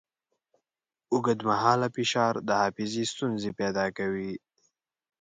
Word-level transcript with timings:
اوږدمهاله 1.13 1.87
فشار 1.95 2.33
د 2.47 2.49
حافظې 2.61 3.03
ستونزې 3.13 3.51
پیدا 3.59 3.85
کوي. 3.97 4.33